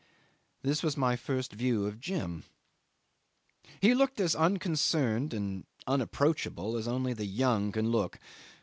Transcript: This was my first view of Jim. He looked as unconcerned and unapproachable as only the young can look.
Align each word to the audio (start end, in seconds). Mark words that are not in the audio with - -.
This 0.63 0.81
was 0.81 0.97
my 0.97 1.15
first 1.15 1.53
view 1.53 1.85
of 1.85 1.99
Jim. 1.99 2.43
He 3.79 3.93
looked 3.93 4.19
as 4.19 4.35
unconcerned 4.35 5.31
and 5.31 5.63
unapproachable 5.85 6.75
as 6.75 6.87
only 6.87 7.13
the 7.13 7.25
young 7.27 7.71
can 7.71 7.91
look. 7.91 8.17